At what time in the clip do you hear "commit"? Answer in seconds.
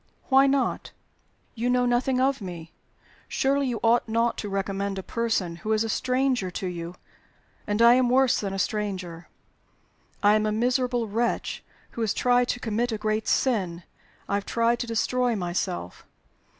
12.59-12.91